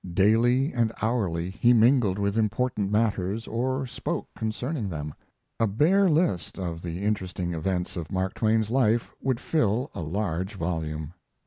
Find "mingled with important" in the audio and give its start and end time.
1.73-2.89